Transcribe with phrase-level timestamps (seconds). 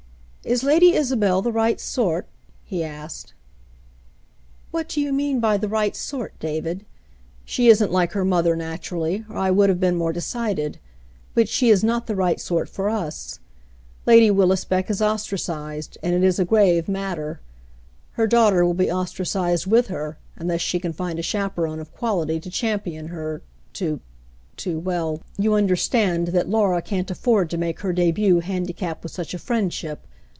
[0.51, 2.25] "Is Lady Isabel the right sort?"
[2.63, 3.35] he asked."
[4.71, 6.83] What do you mean by' the right sort,' David?
[7.45, 10.79] She isn't like her mother, naturally, or I would have been more decided;
[11.35, 13.39] but she is not the right sort for us.
[14.07, 17.39] Lady Willis beck is ostracized, and it is a grave matter.
[18.13, 22.39] Her daughter will be ostracized with her, unless she can find a chaperone of quality
[22.39, 23.43] to champion her—
[23.73, 23.99] to—
[24.57, 29.03] to— well, you under stand that Laura can't afford to make her debut handi capped
[29.03, 30.07] with such a friendship.